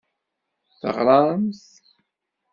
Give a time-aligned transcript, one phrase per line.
[0.79, 1.63] Teɣramt.